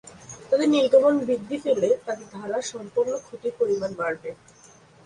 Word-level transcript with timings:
তাদের 0.49 0.69
নির্গমন 0.69 1.15
বৃদ্ধি 1.21 1.57
পেলে 1.65 1.89
তাদের 2.05 2.27
দ্বারা 2.31 2.57
সম্পন্ন 2.71 3.11
ক্ষতির 3.25 3.53
পরিমাণ 3.59 3.91
বাড়বে। 3.95 4.29